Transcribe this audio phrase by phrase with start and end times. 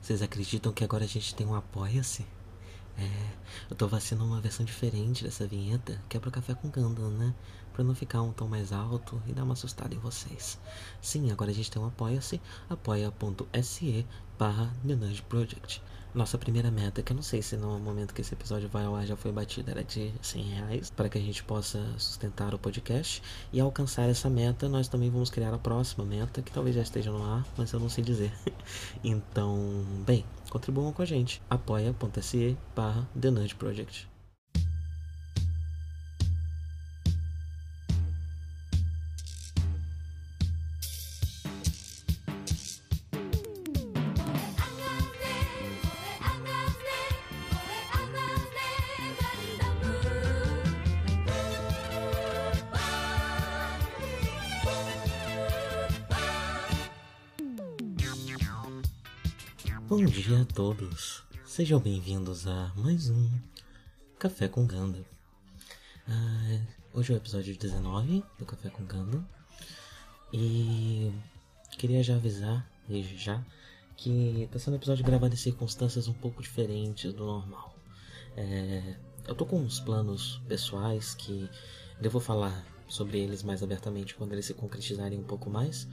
[0.00, 2.26] Vocês acreditam que agora a gente tem um Apoia-se?
[2.96, 3.30] É,
[3.68, 7.34] eu tô vacinando uma versão diferente dessa vinheta, que é pro Café com Gandalf, né?
[7.72, 10.58] Pra não ficar um tom mais alto e dar uma assustada em vocês.
[11.02, 14.06] Sim, agora a gente tem um Apoia-se, apoia.se
[14.38, 14.72] barra
[15.28, 15.82] Project.
[16.12, 18.96] Nossa primeira meta, que eu não sei se no momento que esse episódio vai ao
[18.96, 22.58] ar já foi batida, era de 100 reais, para que a gente possa sustentar o
[22.58, 23.22] podcast.
[23.52, 27.12] E alcançar essa meta, nós também vamos criar a próxima meta, que talvez já esteja
[27.12, 28.32] no ar, mas eu não sei dizer.
[29.04, 31.40] então, bem, contribuam com a gente.
[31.48, 34.08] apoia.se barra The Nudge Project.
[59.90, 63.28] Bom dia a todos, sejam bem-vindos a mais um
[64.20, 65.04] Café com Ganda.
[66.06, 66.60] Ah,
[66.94, 69.20] hoje é o episódio 19 do Café com Ganda
[70.32, 71.12] e
[71.72, 73.44] queria já avisar, desde já,
[73.96, 77.74] que está sendo um episódio gravado em circunstâncias um pouco diferentes do normal.
[78.36, 78.94] É,
[79.26, 81.50] eu tô com uns planos pessoais que
[82.00, 85.88] eu vou falar sobre eles mais abertamente quando eles se concretizarem um pouco mais,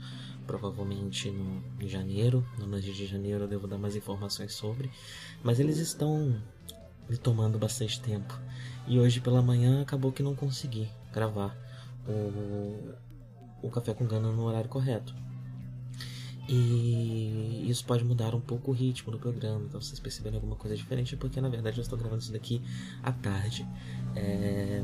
[0.48, 4.90] provavelmente no, em janeiro, no mês de janeiro eu devo dar mais informações sobre,
[5.44, 6.40] mas eles estão
[7.08, 8.36] me tomando bastante tempo.
[8.86, 11.54] E hoje pela manhã acabou que não consegui gravar
[12.08, 12.94] o,
[13.62, 15.14] o Café com Gana no horário correto.
[16.48, 19.66] E isso pode mudar um pouco o ritmo do programa.
[19.66, 22.62] Então, vocês perceberem alguma coisa diferente, porque na verdade eu estou gravando isso daqui
[23.02, 23.66] à tarde.
[24.16, 24.82] É...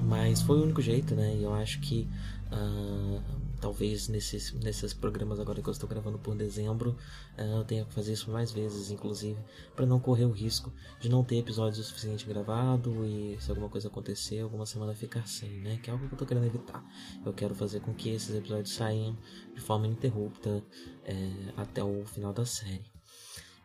[0.00, 1.36] Mas foi o único jeito, né?
[1.36, 2.08] E eu acho que
[2.52, 3.22] uh,
[3.60, 6.96] talvez nesses, nesses programas agora que eu estou gravando por dezembro
[7.36, 9.38] uh, eu tenha que fazer isso mais vezes, inclusive,
[9.74, 13.68] para não correr o risco de não ter episódio o suficiente gravado e se alguma
[13.68, 15.78] coisa acontecer, alguma semana ficar sem, né?
[15.82, 16.84] Que é algo que eu estou querendo evitar.
[17.24, 19.16] Eu quero fazer com que esses episódios saiam
[19.54, 20.62] de forma ininterrupta
[21.04, 22.90] é, até o final da série.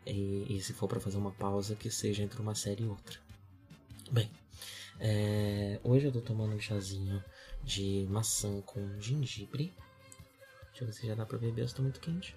[0.05, 3.17] E, e se for para fazer uma pausa, que seja entre uma série e outra.
[4.11, 4.29] Bem,
[5.05, 7.21] é, hoje eu tô tomando um chazinho
[7.61, 9.73] de maçã com gengibre.
[10.69, 12.33] Deixa eu ver se já dá pra beber, eu tô muito quente.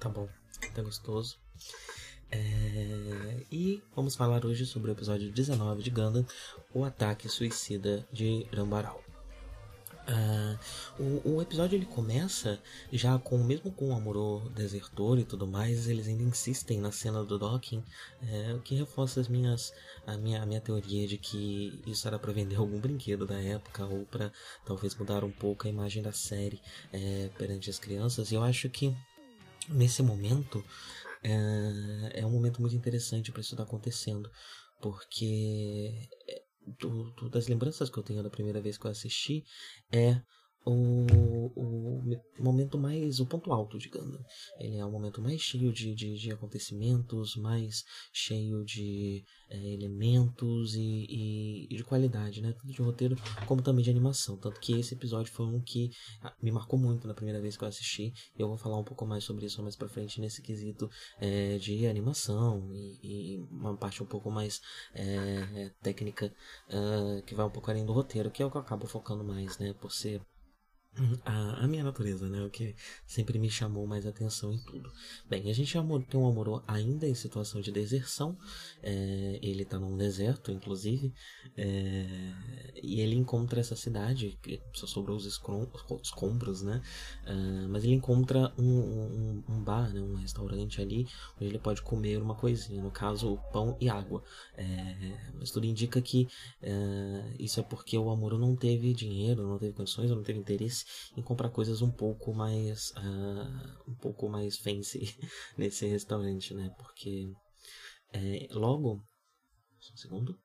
[0.00, 0.30] Tá bom,
[0.74, 1.38] tá gostoso.
[2.30, 6.26] É, e vamos falar hoje sobre o episódio 19 de Gundam,
[6.72, 9.03] o ataque suicida de Rambaral.
[10.06, 12.60] Uh, o, o, episódio ele começa
[12.92, 17.24] já com mesmo com o Amorô desertor e tudo mais eles ainda insistem na cena
[17.24, 17.82] do docking
[18.22, 19.72] é, o que reforça as minhas
[20.06, 23.86] a minha, a minha teoria de que isso era para vender algum brinquedo da época
[23.86, 24.30] ou para
[24.66, 26.60] talvez mudar um pouco a imagem da série
[26.92, 28.30] é, perante as crianças.
[28.30, 28.94] E eu acho que
[29.70, 30.62] nesse momento
[31.22, 34.30] é, é um momento muito interessante para isso estar acontecendo
[34.80, 36.08] porque
[36.66, 39.44] do, do, das lembranças que eu tenho da primeira vez que eu assisti
[39.92, 40.20] é
[40.64, 43.20] o, o momento mais.
[43.20, 44.24] o ponto alto de Gundam.
[44.58, 50.74] Ele é o momento mais cheio de, de, de acontecimentos, mais cheio de é, elementos
[50.74, 52.52] e, e, e, de qualidade, né?
[52.52, 53.16] Tanto de roteiro
[53.46, 54.36] como também de animação.
[54.36, 55.90] Tanto que esse episódio foi um que
[56.22, 58.12] ah, me marcou muito na primeira vez que eu assisti.
[58.36, 61.58] E eu vou falar um pouco mais sobre isso mais pra frente nesse quesito é,
[61.58, 64.60] de animação e, e, uma parte um pouco mais
[64.94, 66.32] é, técnica
[66.68, 69.24] uh, que vai um pouco além do roteiro, que é o que eu acabo focando
[69.24, 69.72] mais, né?
[69.74, 70.20] Por ser
[71.24, 72.42] a, a, minha natureza, né?
[72.44, 72.74] O que
[73.06, 74.92] sempre me chamou mais atenção em tudo.
[75.28, 75.72] Bem, a gente
[76.08, 78.36] tem um amor ainda em situação de deserção.
[78.82, 81.12] É, ele tá num deserto, inclusive.
[81.56, 82.32] É,
[82.82, 86.80] e ele encontra essa cidade, que só sobrou os escombros, né?
[87.26, 90.00] Uh, mas ele encontra um, um, um, bar, né?
[90.00, 92.82] um restaurante ali, onde ele pode comer uma coisinha.
[92.82, 94.22] No caso, pão e água.
[94.56, 96.28] É, mas tudo indica que
[96.62, 100.83] uh, isso é porque o Amoro não teve dinheiro, não teve condições, não teve interesse
[101.16, 105.16] em comprar coisas um pouco mais uh, um pouco mais fancy
[105.58, 106.70] nesse restaurante, né?
[106.78, 107.32] Porque
[108.12, 109.02] é, logo
[109.80, 110.38] só um segundo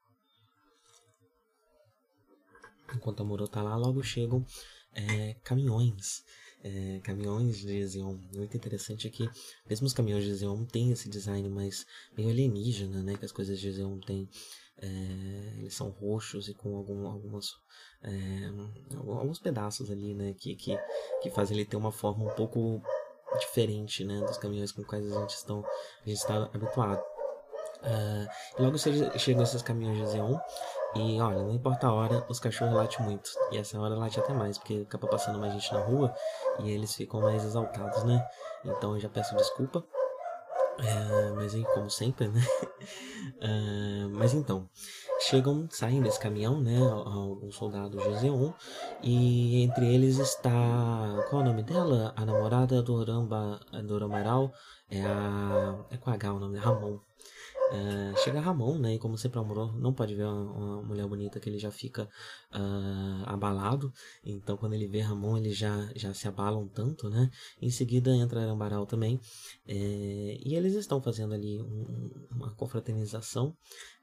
[2.95, 4.45] enquanto a Moro tá lá, logo chegam
[4.94, 6.24] é, caminhões.
[6.62, 8.18] É, caminhões de Xeon.
[8.33, 9.30] Muito interessante é que,
[9.69, 11.86] mesmo os caminhões de Xeon têm esse design mais
[12.18, 13.15] meio alienígena, né?
[13.15, 14.27] Que as coisas de Xeon têm.
[14.81, 17.48] É, eles são roxos e com algum, algumas,
[18.02, 18.10] é,
[18.96, 20.34] alguns pedaços ali, né?
[20.38, 20.78] Que, que,
[21.22, 22.81] que fazem ele ter uma forma um pouco
[23.40, 24.20] diferente, né?
[24.22, 27.04] Dos caminhões com quais a gente, a gente está habituado.
[27.81, 30.38] Uh, logo chegam esses caminhões de Zeon
[30.96, 33.30] e olha, não importa a hora, os cachorros latem muito.
[33.52, 36.14] E essa hora late até mais, porque acaba passando mais gente na rua
[36.60, 38.25] e eles ficam mais exaltados, né?
[38.66, 39.86] Então eu já peço desculpa.
[40.84, 42.42] É, mas aí, como sempre, né?
[43.42, 44.70] É, mas então,
[45.28, 46.78] chegam, saem desse caminhão, né?
[46.80, 48.52] Alguns soldados de Zeon.
[49.02, 50.52] E entre eles está.
[51.30, 52.14] Qual é o nome dela?
[52.16, 54.52] A namorada do Oramba, do Oramaral.
[54.90, 55.86] É a.
[55.92, 57.09] É com H o nome, Ramon.
[57.71, 58.95] Uh, chega Ramon, né?
[58.95, 62.10] E como sempre amorou, não pode ver uma, uma, mulher bonita que ele já fica
[62.51, 63.94] uh, abalado.
[64.24, 67.30] Então quando ele vê Ramon, ele já, já se abala um tanto, né?
[67.62, 69.19] Em seguida entra Arambaral também.
[69.68, 73.56] É, e eles estão fazendo ali um, uma confraternização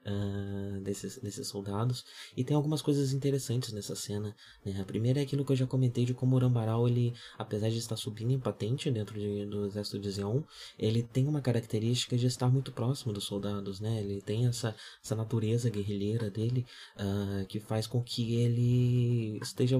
[0.07, 2.05] uh, desses, desses soldados.
[2.35, 4.35] E tem algumas coisas interessantes nessa cena.
[4.65, 4.79] Né?
[4.79, 7.77] A primeira é aquilo que eu já comentei de como o Arambaral, ele, apesar de
[7.77, 10.41] estar subindo em patente dentro de, do exército de Zeon,
[10.79, 13.79] ele tem uma característica de estar muito próximo dos soldados.
[13.79, 13.99] Né?
[13.99, 16.65] Ele tem essa, essa natureza guerrilheira dele
[16.95, 19.77] uh, que faz com que ele esteja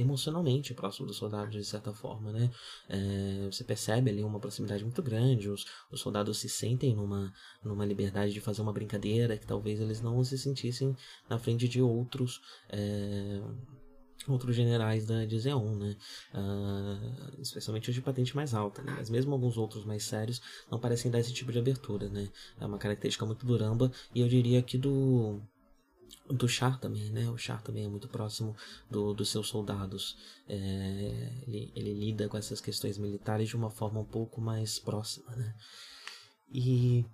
[0.00, 2.50] emocionalmente próximo dos soldados de certa forma, né?
[2.88, 7.32] É, você percebe ali uma proximidade muito grande, os, os soldados se sentem numa,
[7.62, 10.96] numa liberdade de fazer uma brincadeira que talvez eles não se sentissem
[11.28, 13.40] na frente de outros é,
[14.28, 15.96] outros generais da de Zeon, né?
[16.34, 18.94] Uh, especialmente os de patente mais alta, né?
[18.96, 22.28] Mas mesmo alguns outros mais sérios não parecem dar esse tipo de abertura, né?
[22.60, 25.40] É uma característica muito duramba e eu diria que do
[26.28, 27.28] do Char também, né?
[27.30, 28.56] O Char também é muito próximo
[28.90, 30.16] do, dos seus soldados.
[30.48, 30.54] É,
[31.46, 35.54] ele, ele, lida com essas questões militares de uma forma um pouco mais próxima, né?
[36.52, 37.04] E,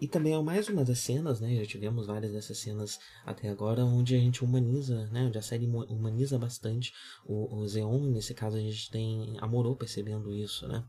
[0.00, 1.56] e também é mais uma das cenas, né?
[1.56, 5.26] Já tivemos várias dessas cenas até agora, onde a gente humaniza, né?
[5.26, 6.92] Onde a série humaniza bastante
[7.24, 8.10] o, o Zeon.
[8.10, 10.84] Nesse caso a gente tem Amorô percebendo isso, né?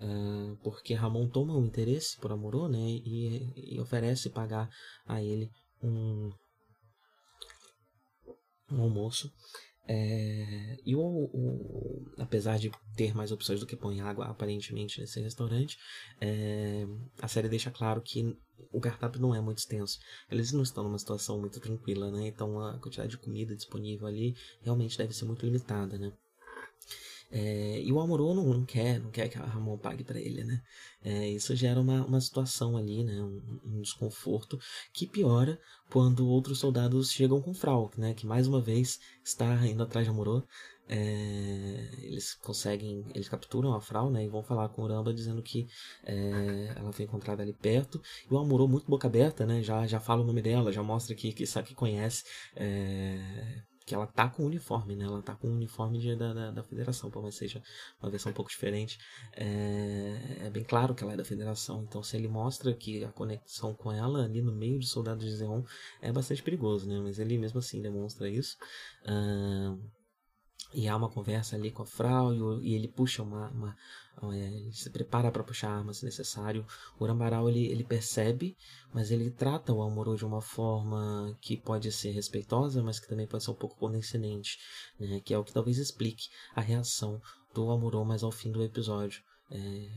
[0.00, 2.78] Uh, porque Ramon toma um interesse por Amorô, né?
[2.78, 4.70] E, e oferece pagar
[5.06, 5.50] a ele
[5.82, 6.30] um,
[8.70, 9.32] um almoço.
[9.92, 15.00] É, e o, o, apesar de ter mais opções do que pão e água, aparentemente,
[15.00, 15.76] nesse restaurante,
[16.20, 16.86] é,
[17.20, 18.38] a série deixa claro que
[18.72, 19.98] o cardápio não é muito extenso.
[20.30, 22.28] Eles não estão numa situação muito tranquila, né?
[22.28, 26.12] Então a quantidade de comida disponível ali realmente deve ser muito limitada, né?
[27.30, 30.42] É, e o Amorô não, não, quer, não quer que a Ramon pague para ele,
[30.42, 30.60] né?
[31.02, 33.22] É, isso gera uma, uma situação ali, né?
[33.22, 34.58] Um, um, desconforto
[34.92, 35.60] que piora
[35.90, 38.14] quando outros soldados chegam com Frau, né?
[38.14, 40.42] Que mais uma vez está indo atrás de Amorô.
[40.88, 44.24] É, eles conseguem, eles capturam a Frau, né?
[44.24, 45.68] E vão falar com Uramba dizendo que
[46.04, 48.02] é, ela foi encontrada ali perto.
[48.28, 49.62] E o Amorô, muito boca aberta, né?
[49.62, 52.24] Já, já fala o nome dela, já mostra que, que sabe que conhece.
[52.56, 55.04] É, que ela tá com o uniforme, né?
[55.04, 57.60] Ela tá com o uniforme de, da, da, da, federação, por mais seja
[58.00, 59.00] uma versão um pouco diferente.
[59.32, 63.10] É, é, bem claro que ela é da federação, então se ele mostra que a
[63.10, 65.64] conexão com ela ali no meio de soldados de Zeon
[66.00, 67.00] é bastante perigoso, né?
[67.00, 68.56] Mas ele mesmo assim demonstra isso.
[69.02, 69.76] Uh,
[70.72, 72.32] e há uma conversa ali com a Frau
[72.62, 73.76] e, ele puxa uma, uma
[74.32, 76.66] ele se prepara para puxar a arma se necessário.
[76.98, 78.56] O Urambaral ele, ele percebe,
[78.92, 83.26] mas ele trata o Amorô de uma forma que pode ser respeitosa, mas que também
[83.26, 84.58] pode ser um pouco condescendente,
[84.98, 85.20] né?
[85.20, 87.20] que é o que talvez explique a reação
[87.54, 89.22] do Amorô mais ao fim do episódio.
[89.52, 89.88] É,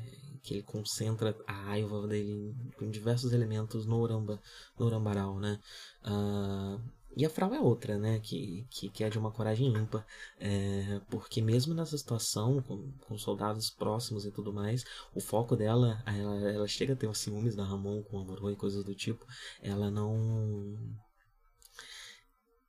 [0.41, 4.41] que ele concentra a raiva dele em diversos elementos no Uramba,
[4.79, 5.59] no né?
[6.03, 6.81] Uh,
[7.15, 8.19] e a Frau é outra, né?
[8.19, 10.05] Que, que, que é de uma coragem ímpar.
[10.39, 16.01] É, porque mesmo nessa situação, com, com, soldados próximos e tudo mais, o foco dela,
[16.05, 19.25] ela, ela chega a ter os ciúmes da Ramon com Amorô e coisas do tipo.
[19.61, 20.75] Ela não.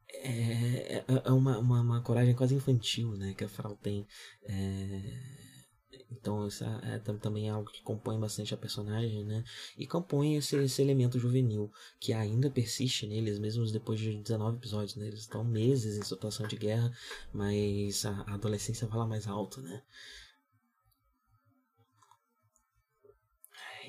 [0.09, 3.35] É, é, é uma, uma, uma coragem quase infantil, né?
[3.35, 4.07] Que a Frau tem.
[4.47, 5.44] É,
[6.11, 9.45] então isso é, também é algo que compõe bastante a personagem, né?
[9.77, 11.71] E compõe esse, esse elemento juvenil
[12.01, 15.07] que ainda persiste neles, mesmo depois de 19 episódios, né?
[15.07, 16.93] Eles estão meses em situação de guerra,
[17.33, 19.83] mas a, a adolescência fala mais alto, né?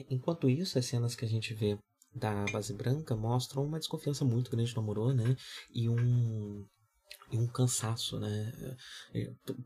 [0.09, 1.77] Enquanto isso, as cenas que a gente vê
[2.13, 5.35] da base branca mostram uma desconfiança muito grande no Amorô, né?
[5.73, 6.65] E um
[7.37, 8.77] um cansaço, né?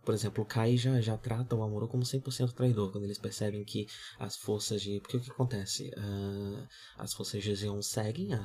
[0.03, 3.63] Por exemplo, o Kai já, já trata o Amuro como 100% traidor, quando eles percebem
[3.63, 4.99] que as forças de...
[4.99, 5.89] Porque o que acontece?
[5.97, 8.39] Uh, as forças de Zeon seguem a,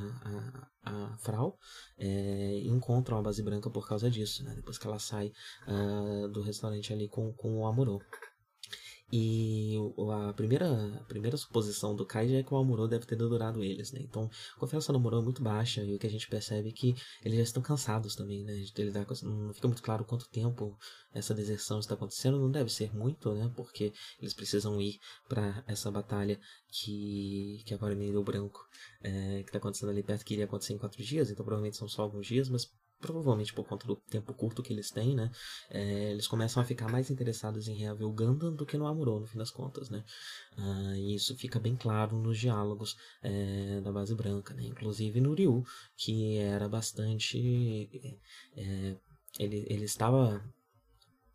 [0.85, 1.59] a, a Frau
[1.99, 4.55] é, e encontram a base branca por causa disso, né?
[4.55, 5.33] Depois que ela sai
[5.67, 8.01] uh, do restaurante ali com, com o Amuro.
[9.17, 9.77] E
[10.29, 10.67] a primeira,
[10.97, 14.01] a primeira suposição do Kai é que o Amuro deve ter dedurado eles, né?
[14.03, 16.73] Então, a confiança no Amuro é muito baixa e o que a gente percebe é
[16.73, 18.55] que eles já estão cansados também, né?
[19.07, 20.77] Com, não fica muito claro quanto tempo
[21.13, 22.41] essa deserção está acontecendo.
[22.41, 23.49] Não deve ser muito, né?
[23.55, 28.67] Porque eles precisam ir para essa batalha que, que agora me deu branco,
[29.01, 31.31] é, que está acontecendo ali perto, que iria acontecer em quatro dias.
[31.31, 32.69] Então, provavelmente são só alguns dias, mas
[33.05, 35.31] provavelmente por conta do tempo curto que eles têm, né?
[35.69, 39.21] É, eles começam a ficar mais interessados em reaver o Gundam do que no Amuro,
[39.21, 40.03] no fim das contas, né?
[40.57, 44.65] Ah, e isso fica bem claro nos diálogos é, da base branca, né?
[44.65, 45.63] Inclusive no Ryu,
[45.97, 47.91] que era bastante...
[48.57, 48.97] É,
[49.39, 50.43] ele, ele estava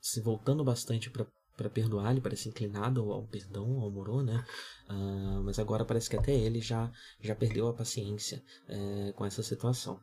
[0.01, 4.45] se voltando bastante para para perdoar, ele parece inclinado ao, perdão, ao Moro, né?
[4.89, 9.43] Uh, mas agora parece que até ele já, já perdeu a paciência é, com essa
[9.43, 9.99] situação.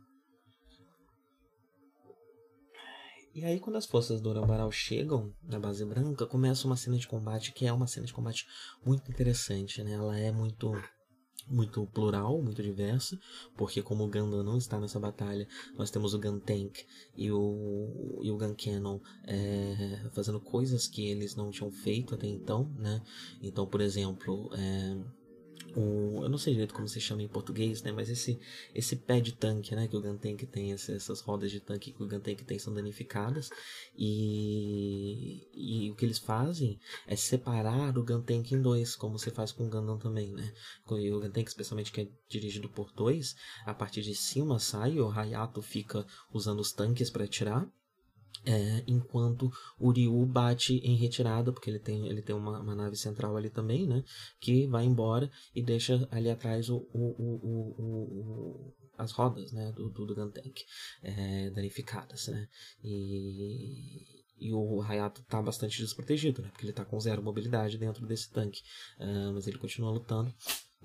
[3.36, 7.06] E aí, quando as forças do Orambaral chegam na base branca, começa uma cena de
[7.06, 8.46] combate que é uma cena de combate
[8.82, 9.92] muito interessante, né?
[9.92, 10.72] Ela é muito
[11.46, 13.20] muito plural, muito diversa,
[13.54, 16.78] porque como o Gundam não está nessa batalha, nós temos o Gun Tank
[17.14, 22.26] e o, e o Gun Cannon é, fazendo coisas que eles não tinham feito até
[22.26, 23.02] então, né?
[23.42, 24.96] Então, por exemplo, é,
[25.76, 27.92] um, eu não sei direito como se chama em português, né?
[27.92, 28.40] Mas esse,
[28.74, 29.86] esse pé de tanque, né?
[29.86, 33.50] Que o Guntank tem, essas rodas de tanque que o Guntank tem são danificadas.
[33.96, 39.52] E, e o que eles fazem é separar o Guntank em dois, como se faz
[39.52, 40.50] com o Gundam também, né?
[40.90, 45.10] E o Guntank, especialmente que é dirigido por dois, a partir de cima sai, o
[45.10, 47.68] Hayato fica usando os tanques para atirar.
[48.44, 52.96] É, enquanto o Ryu bate em retirada, porque ele tem, ele tem uma, uma, nave
[52.96, 54.04] central ali também, né?
[54.40, 57.44] Que vai embora e deixa ali atrás o, o, o,
[57.80, 60.32] o as rodas né, do, do, do
[61.02, 62.28] é, danificadas.
[62.28, 62.48] Né?
[62.82, 66.48] E, e o Hayato está bastante desprotegido, né?
[66.48, 68.60] Porque ele está com zero mobilidade dentro desse tanque.
[68.98, 70.32] Uh, mas ele continua lutando.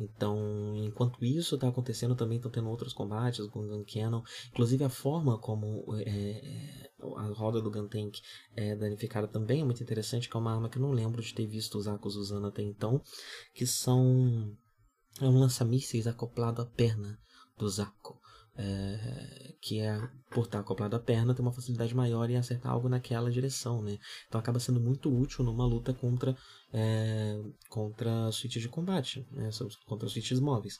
[0.01, 4.23] Então, enquanto isso está acontecendo, também estão tendo outros combates com o Gun Cannon.
[4.49, 8.19] Inclusive, a forma como é, a roda do Gun Tank
[8.55, 11.33] é danificada também é muito interessante, que é uma arma que eu não lembro de
[11.33, 13.01] ter visto os Akos usando até então,
[13.53, 14.57] que são...
[15.19, 17.19] É um lança-mísseis acoplado à perna
[17.57, 18.21] do Zako
[18.55, 19.30] é,
[19.61, 19.95] que é
[20.31, 23.99] por estar acoplado à perna, tem uma facilidade maior em acertar algo naquela direção, né?
[24.27, 26.35] Então acaba sendo muito útil numa luta contra
[26.73, 27.39] é,
[27.69, 29.49] contra suítes de combate, né?
[29.85, 30.79] contra suítes móveis.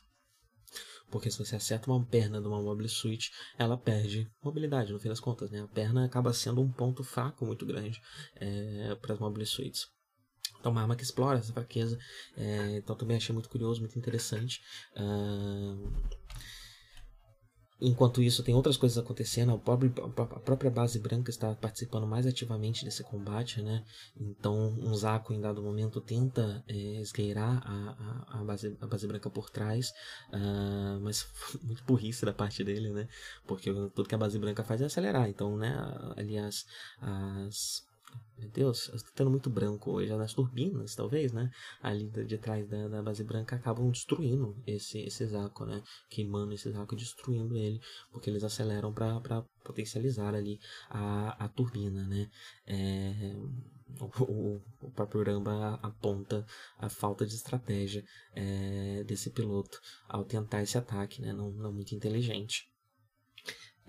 [1.12, 5.10] Porque se você acerta uma perna de uma mobile suite, ela perde mobilidade, no fim
[5.10, 5.62] das contas, né?
[5.62, 8.02] A perna acaba sendo um ponto fraco muito grande
[8.36, 9.88] é, para as mobile suites.
[10.62, 11.98] Então, uma arma que explora essa fraqueza.
[12.38, 14.62] É, então, também achei muito curioso, muito interessante.
[14.96, 15.92] Uh,
[17.84, 19.54] Enquanto isso, tem outras coisas acontecendo.
[19.54, 23.84] A própria, a própria base branca está participando mais ativamente desse combate, né?
[24.16, 29.08] Então, um Zaku, em dado momento, tenta é, esgueirar a, a, a, base, a base
[29.08, 29.92] branca por trás,
[30.32, 31.28] uh, mas
[31.64, 33.08] muito burrice da parte dele, né?
[33.48, 35.28] Porque tudo que a base branca faz é acelerar.
[35.28, 35.76] Então, né?
[36.16, 36.68] Aliás,
[37.02, 37.84] as
[38.42, 40.12] meu Deus, eu estou tendo muito branco hoje.
[40.12, 41.52] As turbinas, talvez, né?
[41.82, 45.84] Ali de trás da, da, base branca acabam destruindo esse, esse Zaco, né?
[46.10, 47.80] Queimando esse Zaco, destruindo ele,
[48.12, 52.30] porque eles aceleram para potencializar ali a, a turbina, né?
[52.66, 53.36] É,
[54.00, 56.46] o, o próprio Ramba aponta
[56.78, 58.04] a falta de estratégia
[58.34, 61.32] é, desse piloto ao tentar esse ataque, né?
[61.32, 62.71] Não, não muito inteligente.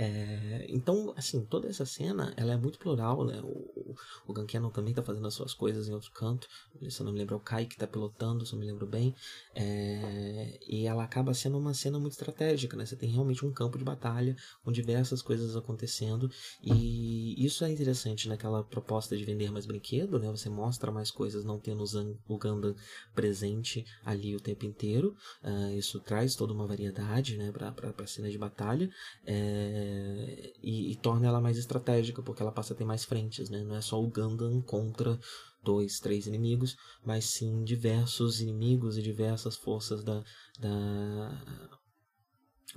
[0.02, 3.40] É, então, assim, toda essa cena, ela é muito plural, né?
[3.44, 3.94] O,
[4.26, 6.49] o também tá fazendo as suas coisas em outro canto.
[6.88, 8.85] Se eu não me lembro, é o Kai que tá pilotando, se eu me lembro
[8.85, 9.14] bem.
[9.54, 12.85] É, e ela acaba sendo uma cena muito estratégica, né?
[12.85, 16.28] Você tem realmente um campo de batalha com diversas coisas acontecendo.
[16.61, 20.28] E isso é interessante naquela proposta de vender mais brinquedo, né?
[20.30, 21.85] Você mostra mais coisas não tendo
[22.26, 22.75] o Gundam
[23.14, 25.14] presente ali o tempo inteiro.
[25.44, 27.52] Uh, isso traz toda uma variedade, né?
[27.52, 28.90] Pra, pra, pra cena de batalha.
[29.25, 33.50] É, é, e, e, torna ela mais estratégica, porque ela passa a ter mais frentes,
[33.50, 33.62] né?
[33.62, 35.18] Não é só o Gundam contra
[35.62, 40.25] dois, três inimigos, mas sim diversos inimigos e diversas forças da,
[40.58, 41.70] da,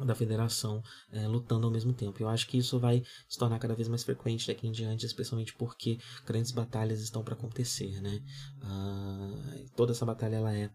[0.05, 2.21] da federação é, lutando ao mesmo tempo.
[2.21, 5.53] Eu acho que isso vai se tornar cada vez mais frequente daqui em diante, especialmente
[5.55, 8.21] porque grandes batalhas estão para acontecer, né?
[8.61, 10.69] Uh, toda essa batalha ela é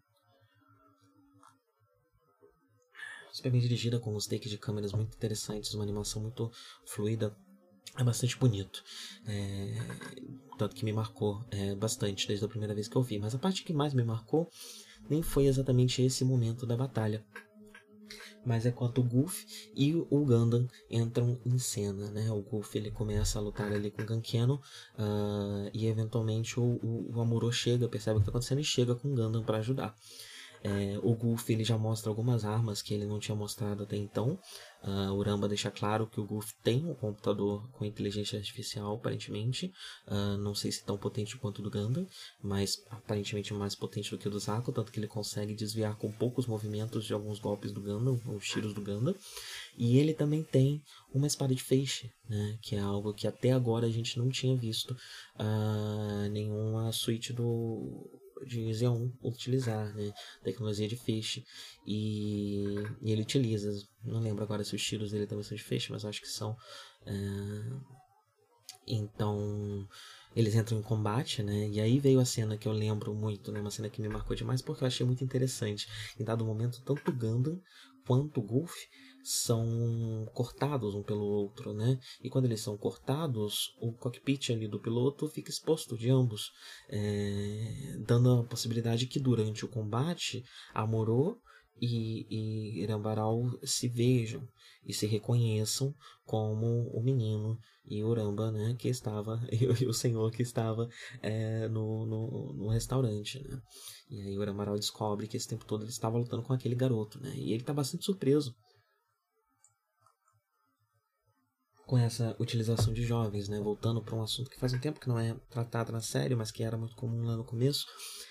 [3.40, 6.50] super bem dirigida, com os takes de câmeras muito interessantes, uma animação muito
[6.84, 7.34] fluida.
[7.96, 8.84] É bastante bonito.
[9.26, 9.74] É,
[10.58, 13.18] tanto que me marcou é, bastante desde a primeira vez que eu vi.
[13.18, 14.48] Mas a parte que mais me marcou
[15.08, 17.24] nem foi exatamente esse momento da batalha.
[18.44, 19.44] mas é quando o Goof
[19.74, 22.30] e o Gundam entram em cena, né?
[22.30, 24.60] O Goof ele começa a lutar ali com o Gankeno
[24.98, 28.94] uh, e eventualmente o, o, o Amuro chega, percebe o que está acontecendo e chega
[28.94, 29.94] com o Gundam para ajudar.
[30.62, 34.38] É, o Goof ele já mostra algumas armas que ele não tinha mostrado até então.
[34.82, 39.72] Uh, o Ramba deixa claro que o Goof tem um computador com inteligência artificial, aparentemente.
[40.06, 42.06] Uh, não sei se tão potente quanto o do Gundam,
[42.42, 46.10] mas aparentemente mais potente do que o do Zako, tanto que ele consegue desviar com
[46.10, 49.14] poucos movimentos de alguns golpes do Gundam, os tiros do Gundam.
[49.76, 53.86] E ele também tem uma espada de feixe, né, que é algo que até agora
[53.86, 60.12] a gente não tinha visto uh, nenhuma suíte do de Xeon utilizar, né?
[60.42, 61.44] Tecnologia de feixe.
[61.86, 62.64] E,
[63.02, 63.70] e, ele utiliza.
[64.04, 66.56] Não lembro agora se os tiros dele também são de feixe, mas acho que são.
[67.06, 67.12] É...
[68.86, 69.88] Então.
[70.34, 71.68] Eles entram em combate, né?
[71.68, 73.60] E aí veio a cena que eu lembro muito, né?
[73.60, 75.88] Uma cena que me marcou demais porque eu achei muito interessante.
[76.18, 77.60] Em dado momento, tanto o Gundam
[78.06, 78.72] quanto o Golf
[79.22, 81.98] são cortados um pelo outro, né?
[82.22, 86.50] E quando eles são cortados, o cockpit ali do piloto fica exposto de ambos,
[86.88, 91.38] é, dando a possibilidade que durante o combate Amorô
[91.80, 94.46] e, e Irambaral se vejam
[94.84, 100.42] e se reconheçam como o menino e Uramba, né, que estava, e, o senhor que
[100.42, 100.88] estava
[101.20, 103.60] é, no, no, no, restaurante, né.
[104.08, 107.20] E aí o Urambaral descobre que esse tempo todo ele estava lutando com aquele garoto,
[107.20, 108.54] né, e ele está bastante surpreso
[111.90, 113.58] com essa utilização de jovens, né?
[113.58, 116.52] Voltando para um assunto que faz um tempo que não é tratado na série, mas
[116.52, 117.84] que era muito comum lá no começo,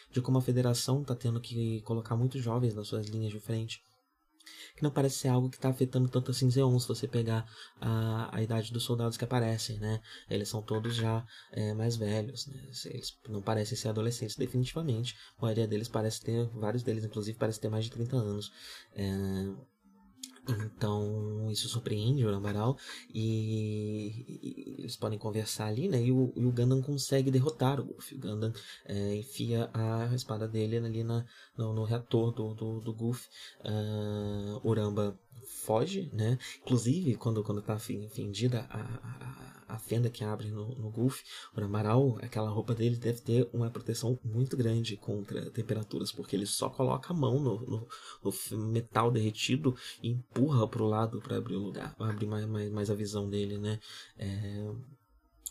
[0.09, 3.83] de como a federação está tendo que colocar muitos jovens nas suas linhas de frente.
[4.77, 7.45] Que não parece ser algo que está afetando tanto assim Zeon, se você pegar
[7.81, 9.99] a, a idade dos soldados que aparecem, né?
[10.29, 12.63] Eles são todos já é, mais velhos, né?
[12.85, 15.17] Eles não parecem ser adolescentes, definitivamente.
[15.37, 18.53] A maioria deles parece ter, vários deles inclusive, parece ter mais de 30 anos.
[18.95, 19.09] É,
[20.51, 22.77] então, isso surpreende o Rambaral
[23.13, 26.01] e, e, eles podem conversar ali, né?
[26.01, 28.11] E o, e o Gundam consegue derrotar o Golf.
[28.11, 28.53] O Gundam
[28.85, 31.25] é, enfia a espada dele ali na,
[31.57, 32.99] no, no reator do, do, do.
[32.99, 36.38] Uh, o Ramba foge, né?
[36.62, 41.22] Inclusive, quando, quando tá fendida a, a a fenda que abre no, no Gulf,
[41.55, 46.48] o Amaral, aquela roupa dele deve ter uma proteção muito grande contra temperaturas, porque ele
[46.48, 47.88] só coloca a mão no, no,
[48.24, 52.72] no metal derretido e empurra para o lado para abrir o lugar, abrir mais, mais,
[52.72, 53.79] mais a visão dele, né?
[54.17, 54.72] É,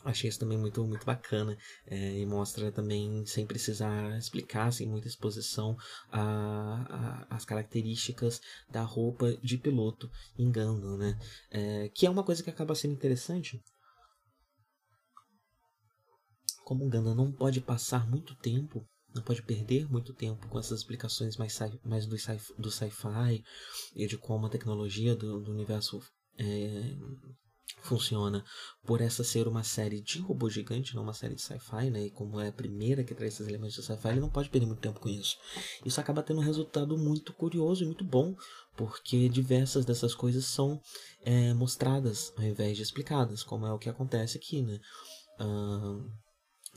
[0.04, 5.08] Achei isso também muito, muito bacana é, e mostra também, sem precisar explicar, sem muita
[5.08, 5.76] exposição,
[6.10, 11.18] a, a, as características da roupa de piloto em Gundam, né?
[11.50, 13.60] É, que é uma coisa que acaba sendo interessante,
[16.64, 20.80] como o Gundam não pode passar muito tempo, não pode perder muito tempo com essas
[20.80, 22.90] explicações mais, mais do sci-fi do sci
[23.96, 26.00] e de como a tecnologia do, do universo
[26.38, 26.94] é,
[27.82, 28.44] funciona
[28.84, 32.06] por essa ser uma série de robô gigante, não uma série de sci-fi, né?
[32.06, 34.66] E como é a primeira que traz esses elementos de sci-fi, ele não pode perder
[34.66, 35.36] muito tempo com isso.
[35.84, 38.34] Isso acaba tendo um resultado muito curioso e muito bom,
[38.76, 40.80] porque diversas dessas coisas são
[41.22, 44.80] é, mostradas ao invés de explicadas, como é o que acontece aqui, né?
[45.40, 46.04] Uh,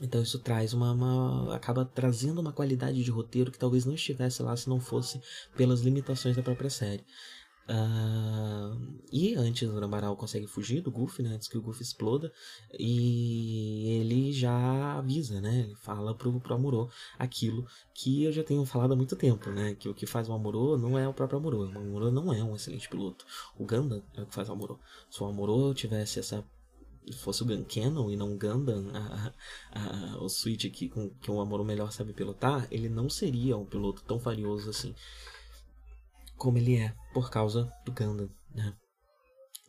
[0.00, 4.42] então isso traz uma, uma, acaba trazendo uma qualidade de roteiro que talvez não estivesse
[4.42, 5.20] lá se não fosse
[5.56, 7.04] pelas limitações da própria série.
[7.68, 12.32] Uh, e antes o Rambaral consegue fugir do Goofy, né, antes que o Goofy exploda,
[12.76, 18.64] e ele já avisa, né, ele fala pro, pro Amorô aquilo que eu já tenho
[18.64, 21.38] falado há muito tempo, né, que o que faz o Amorô não é o próprio
[21.38, 23.24] Amorô, o Amorô não é um excelente piloto,
[23.56, 24.78] o Ganda é o que faz o Amorô.
[25.08, 26.44] Se o Amorô tivesse essa
[27.18, 29.32] fosse o Gankeno e não o Gundam, a,
[29.72, 33.66] a, o Switch que, com, que o Amuro melhor sabe pilotar, ele não seria um
[33.66, 34.94] piloto tão valioso assim
[36.42, 38.74] como ele é por causa do Gundam, né?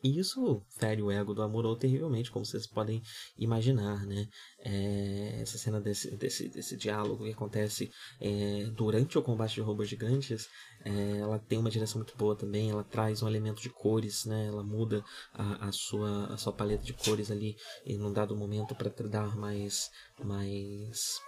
[0.04, 3.00] E isso fere o ego do Amuro terrivelmente, como vocês podem
[3.38, 4.28] imaginar, né?
[4.58, 9.88] É, essa cena desse, desse, desse diálogo que acontece é, durante o combate de robôs
[9.88, 10.50] gigantes,
[10.84, 14.48] é, ela tem uma direção muito boa também, ela traz um elemento de cores, né?
[14.48, 17.56] Ela muda a, a, sua, a sua paleta de cores ali
[17.86, 21.22] em um dado momento para dar mais, mais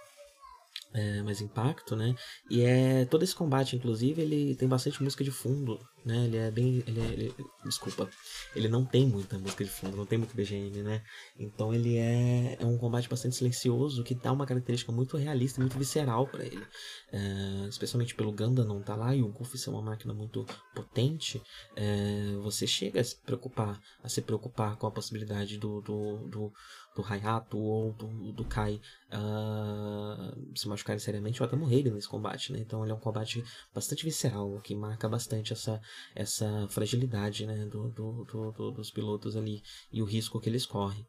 [0.96, 2.14] é, mais impacto, né?
[2.50, 6.24] E é todo esse combate, inclusive, ele tem bastante música de fundo, né?
[6.24, 8.08] Ele é bem, ele, é, ele desculpa,
[8.54, 11.02] ele não tem muita música de fundo, não tem muito BGM, né?
[11.36, 15.76] Então ele é, é um combate bastante silencioso que dá uma característica muito realista, muito
[15.76, 16.64] visceral para ele,
[17.12, 21.42] é, especialmente pelo Ganda não tá lá e o Goofy ser uma máquina muito potente,
[21.74, 26.52] é, você chega a se preocupar, a se preocupar com a possibilidade do, do, do
[26.96, 28.80] do Hayato ou do, do Kai
[29.12, 32.58] uh, se machucarem seriamente ou até morrerem nesse combate, né?
[32.58, 35.80] Então ele é um combate bastante visceral, que marca bastante essa,
[36.14, 41.06] essa fragilidade né, do, do, do, dos pilotos ali e o risco que eles correm.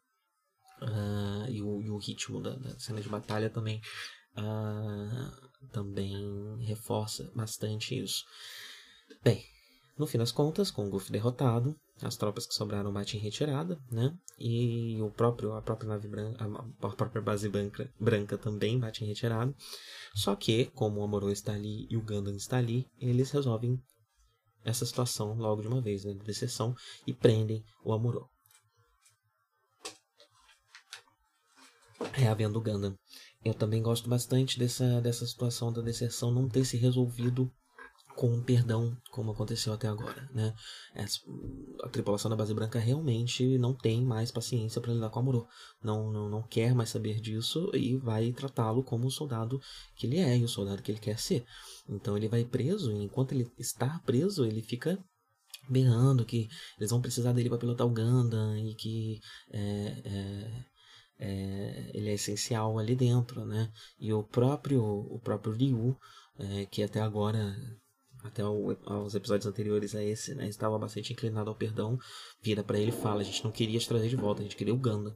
[0.82, 3.82] Uh, e, o, e, o, ritmo da, da, cena de batalha também
[4.38, 8.24] uh, também reforça bastante isso.
[9.24, 9.44] Bem,
[9.98, 13.80] no fim das contas, com o Goofy derrotado, as tropas que sobraram batem em retirada,
[13.92, 14.16] né?
[14.38, 16.46] E o próprio, a própria nave branca,
[16.82, 19.54] a própria base branca, branca também bate em retirada.
[20.14, 23.82] Só que, como o Amorô está ali e o Gundam está ali, eles resolvem
[24.68, 26.14] essa situação logo de uma vez, né?
[26.14, 26.76] De exceção,
[27.08, 28.30] e prendem o Amorô.
[32.12, 32.96] Reavendo o Gundam.
[33.46, 37.50] Eu também gosto bastante dessa, dessa situação da deserção não ter se resolvido
[38.18, 40.52] com perdão, como aconteceu até agora, né?
[41.84, 45.48] A tripulação da base branca realmente não tem mais paciência para lidar com o Amuro.
[45.84, 49.62] Não, não, não quer mais saber disso e vai tratá-lo como o soldado
[49.96, 51.46] que ele é e o soldado que ele quer ser.
[51.88, 54.98] Então ele vai preso e enquanto ele está preso, ele fica
[55.70, 56.48] berrando que
[56.80, 59.20] eles vão precisar dele para pilotar o Gundam e que
[59.52, 60.66] é, é,
[61.20, 63.72] é, ele é essencial ali dentro, né?
[64.00, 65.96] E o próprio o próprio Ryu,
[66.40, 67.56] é, que até agora
[68.28, 71.98] até o, aos episódios anteriores a esse, né, estava bastante inclinado ao perdão,
[72.42, 74.56] vira para ele e fala: a gente não queria te trazer de volta, a gente
[74.56, 75.16] queria o Ganda.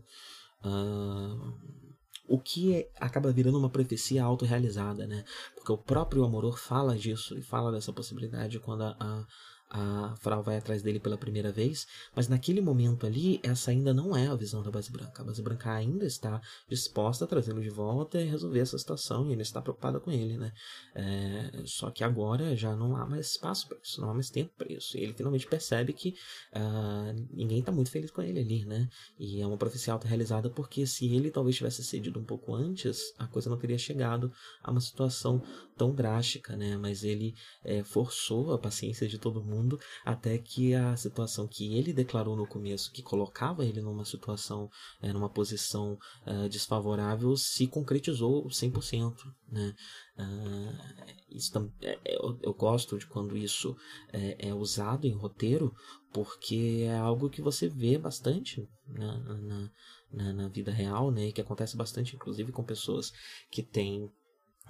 [0.64, 1.82] Uh,
[2.28, 5.26] o que é, acaba virando uma profecia autorrealizada, né?
[5.56, 9.28] Porque o próprio Amoror fala disso e fala dessa possibilidade quando a, a
[9.74, 14.16] a Frau vai atrás dele pela primeira vez, mas naquele momento ali, essa ainda não
[14.16, 15.22] é a visão da base branca.
[15.22, 19.32] A base branca ainda está disposta a trazê-lo de volta e resolver essa situação, e
[19.32, 20.52] ele está preocupada com ele, né?
[20.94, 24.52] É, só que agora já não há mais espaço para isso, não há mais tempo
[24.58, 24.98] para isso.
[24.98, 26.16] E ele finalmente percebe que
[26.54, 28.90] uh, ninguém está muito feliz com ele ali, né?
[29.18, 33.26] E é uma profecia auto-realizada porque se ele talvez tivesse cedido um pouco antes, a
[33.26, 34.32] coisa não teria chegado
[34.62, 35.42] a uma situação
[35.78, 36.76] tão drástica, né?
[36.76, 41.76] Mas ele é, forçou a paciência de todo mundo mundo, até que a situação que
[41.76, 44.70] ele declarou no começo, que colocava ele numa situação,
[45.02, 49.14] é, numa posição uh, desfavorável, se concretizou 100%.
[49.50, 49.76] Né?
[50.18, 53.76] Uh, isso é, é, eu, eu, gosto de quando isso
[54.12, 55.74] é, é, usado em roteiro,
[56.12, 59.72] porque é algo que você vê bastante na, na,
[60.12, 61.28] na, na vida real, né?
[61.28, 63.12] E que acontece bastante, inclusive, com pessoas
[63.50, 64.12] que têm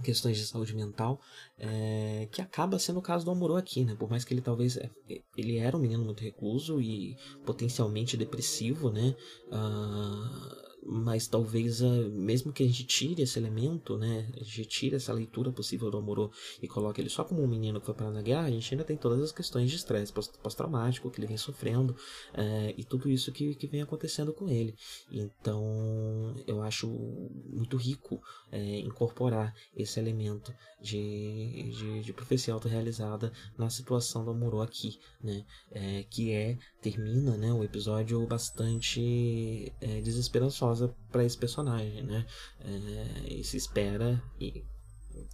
[0.02, 1.20] questões de saúde mental,
[1.58, 3.96] é, que acaba sendo o caso do Amorô aqui, né?
[3.96, 4.90] Por mais que ele talvez é,
[5.38, 9.16] ele era um menino muito recluso e potencialmente depressivo, né?
[9.48, 14.96] Uh, mas talvez uh, mesmo que a gente tire esse elemento, né, a gente tire
[14.96, 18.10] essa leitura possível do Amorô e coloque ele só como um menino que foi para
[18.10, 21.38] na guerra, a gente ainda tem todas as questões de estresse pós-traumático que ele vem
[21.38, 21.96] sofrendo
[22.34, 24.76] é, e tudo isso que, que vem acontecendo com ele.
[25.12, 33.70] Então eu acho muito rico é, incorporar esse elemento de, de, de profecia autorrealizada na
[33.70, 40.94] situação do Amorô aqui, né, é, que é termina né, o episódio bastante é, desesperançoso
[41.12, 42.26] para esse personagem, né?
[42.60, 44.66] É, e se espera e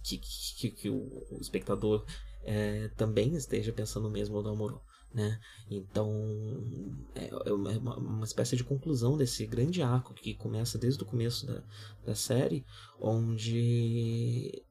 [0.02, 2.04] que, que, que o, espectador
[2.44, 4.80] é, também esteja pensando mesmo no Amorô.
[5.12, 5.40] Né?
[5.70, 6.12] Então
[7.14, 11.46] é, é uma, uma, espécie de conclusão desse grande arco que começa desde o começo
[11.46, 11.62] da,
[12.04, 12.62] da série,
[13.00, 14.62] onde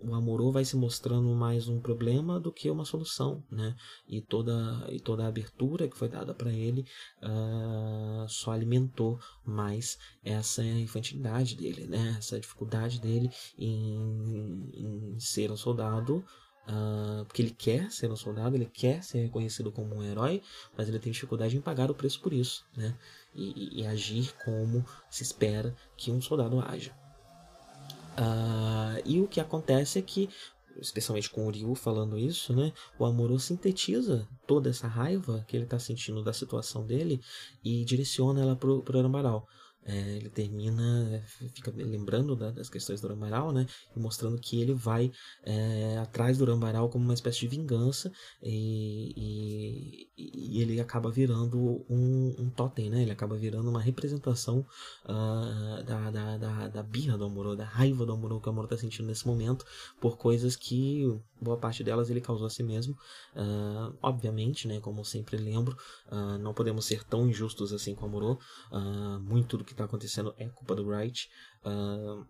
[0.00, 3.74] o Amorô vai se mostrando mais um problema do que uma solução, né?
[4.08, 6.86] E toda, e toda a abertura que foi dada para ele
[7.22, 12.16] uh, só alimentou mais essa infantilidade dele, né?
[12.18, 16.24] Essa dificuldade dele em, em ser um soldado
[16.68, 20.42] Uh, porque ele quer ser um soldado, ele quer ser reconhecido como um herói,
[20.76, 22.98] mas ele tem dificuldade em pagar o preço por isso, né?
[23.32, 26.92] E, e, e agir como se espera que um soldado haja.
[28.18, 30.28] Uh, e o que acontece é que,
[30.80, 35.64] especialmente com o Ryu falando isso, né, o Amuro sintetiza toda essa raiva que ele
[35.64, 37.20] está sentindo da situação dele
[37.64, 39.46] e direciona ela para o Arambaral.
[39.86, 41.22] É, ele termina,
[41.54, 43.66] fica lembrando da, das questões do Rambaral, né?
[43.94, 45.12] E mostrando que ele vai
[45.44, 48.10] é, atrás do Rambaral como uma espécie de vingança
[48.42, 53.02] e, e, e ele acaba virando um, um totem, né?
[53.02, 54.66] Ele acaba virando uma representação
[55.04, 58.66] uh, da, da, da, da birra do Amorô, da raiva do Amorô que o Amorô
[58.66, 59.64] está sentindo nesse momento
[60.00, 61.04] por coisas que
[61.40, 62.94] boa parte delas ele causou a si mesmo.
[63.34, 64.80] Uh, obviamente, né?
[64.80, 65.76] Como sempre lembro,
[66.10, 68.38] uh, não podemos ser tão injustos assim com o Amorô.
[69.22, 71.28] muito do que está acontecendo é culpa do Wright.
[71.64, 72.24] Uh,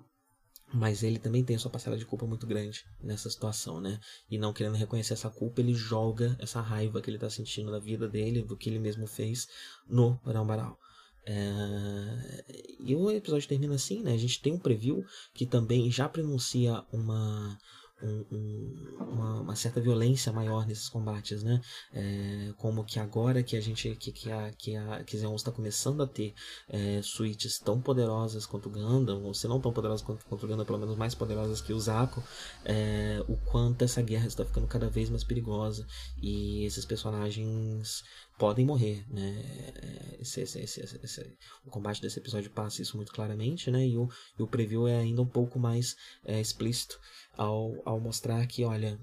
[0.72, 4.00] mas ele também tem a sua parcela de culpa muito grande nessa situação, né?
[4.28, 7.78] E não querendo reconhecer essa culpa, ele joga essa raiva que ele está sentindo da
[7.78, 9.46] vida dele, do que ele mesmo fez,
[9.88, 10.76] no Rambaral.
[11.24, 12.44] É...
[12.80, 14.12] E o episódio termina assim, né?
[14.12, 17.58] A gente tem um preview que também já pronuncia uma
[18.02, 21.60] um, um, uma, uma, certa violência maior nesses combates, né?
[21.92, 26.02] É, como que agora que a gente que, que a que a que está começando
[26.02, 26.34] a ter
[26.68, 30.48] é, suítes tão poderosas quanto o Gundam, ou se não tão poderosas quanto, quanto o
[30.48, 32.22] Gundam, pelo menos mais poderosas que o Zako,
[32.64, 35.86] é, o quanto essa guerra está ficando cada vez mais perigosa
[36.20, 38.04] e esses personagens
[38.38, 39.42] podem morrer, né?
[39.82, 43.86] É, esse, esse, esse, o combate desse episódio passa isso muito claramente, né?
[43.86, 46.98] E o, e o preview é ainda um pouco mais é, explícito
[47.36, 48.98] ao, ao mostrar que, olha,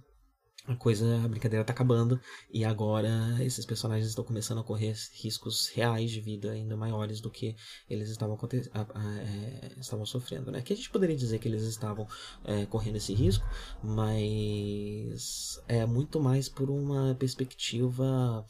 [0.65, 2.19] a coisa, a brincadeira tá acabando
[2.49, 3.09] e agora
[3.41, 7.55] esses personagens estão começando a correr riscos reais de vida ainda maiores do que
[7.89, 8.39] eles estavam,
[8.71, 10.61] a, a, é, estavam sofrendo, né?
[10.61, 12.07] Que a gente poderia dizer que eles estavam
[12.45, 13.45] é, correndo esse risco,
[13.83, 18.45] mas é muito mais por uma perspectiva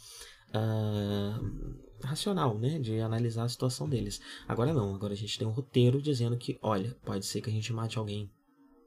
[0.55, 2.79] uh, racional, né?
[2.79, 4.21] De analisar a situação deles.
[4.47, 7.53] Agora não, agora a gente tem um roteiro dizendo que, olha, pode ser que a
[7.53, 8.29] gente mate alguém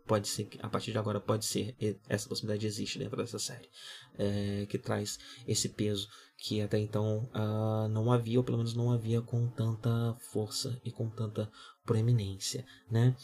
[0.07, 1.74] pode ser que a partir de agora pode ser
[2.09, 3.68] essa possibilidade existe dentro dessa série
[4.16, 8.92] é, que traz esse peso que até então uh, não havia ou pelo menos não
[8.92, 11.50] havia com tanta força e com tanta
[11.85, 13.16] proeminência né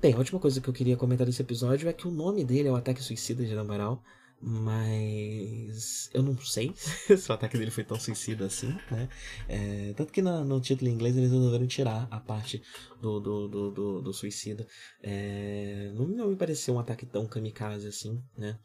[0.00, 2.68] bem a última coisa que eu queria comentar desse episódio é que o nome dele
[2.68, 4.02] é o ataque suicida de Nambaral
[4.40, 6.72] mas eu não sei
[7.16, 9.08] se o ataque dele foi tão suicida assim, né?
[9.46, 12.62] É, tanto que no, no, título em inglês eles resolveram tirar a parte
[13.00, 14.66] do, do, do, do, do suicida.
[15.02, 18.58] É, não, não me pareceu um ataque tão kamikaze assim, né?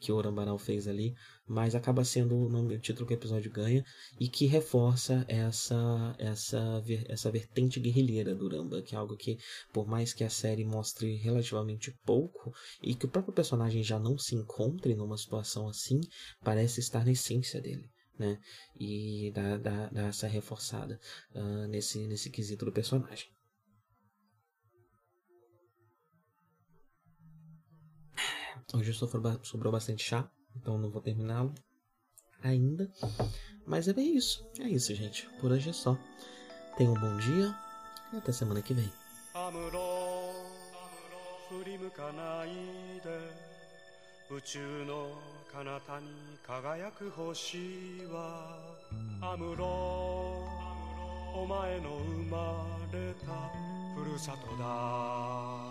[0.00, 1.14] Que o fez ali,
[1.46, 3.84] mas acaba sendo o, nome, o título que o episódio ganha
[4.18, 9.38] e que reforça essa essa essa vertente guerrilheira do Uramba, que é algo que
[9.72, 14.16] por mais que a série mostre relativamente pouco e que o próprio personagem já não
[14.16, 16.00] se encontre numa situação assim,
[16.42, 17.88] parece estar na essência dele.
[18.18, 18.38] Né?
[18.78, 21.00] E dá, dá, dá essa reforçada
[21.34, 23.26] uh, nesse, nesse quesito do personagem.
[28.73, 31.53] Hoje sobrou bastante chá, então não vou terminá-lo
[32.43, 32.91] ainda.
[33.65, 34.45] Mas é bem isso.
[34.59, 35.27] É isso, gente.
[35.39, 35.97] Por hoje é só.
[36.77, 37.55] Tenham um bom dia
[38.13, 38.91] e até semana que vem.
[44.27, 45.11] 宇宙の
[45.53, 46.07] 彼方に
[46.41, 47.59] 輝く星
[48.11, 48.57] は
[49.21, 49.65] アムロ
[51.35, 53.51] お前の生まれた
[53.95, 55.68] ふるさとだ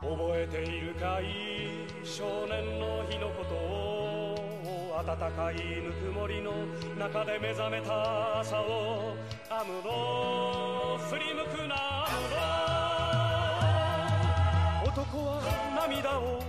[0.00, 6.52] 覚えているかい少年の日のことを暖かいぬくもりの
[6.98, 9.14] 中で目覚めた朝を
[9.50, 11.74] アムロ振り向くな
[12.06, 12.08] ア
[14.84, 15.42] ムロ男は
[15.86, 16.42] 涙を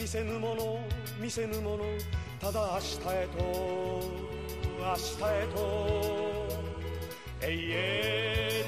[0.00, 0.80] 見せぬもの
[1.20, 1.84] 見せぬもの
[2.40, 3.44] ただ明日へと
[4.80, 6.28] 明日へと。
[7.40, 8.67] 永遠